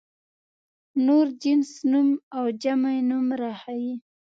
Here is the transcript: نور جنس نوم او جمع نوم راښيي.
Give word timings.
نور 1.05 1.25
جنس 1.41 1.69
نوم 1.91 2.09
او 2.37 2.43
جمع 2.61 2.95
نوم 3.09 3.25
راښيي. 3.41 3.93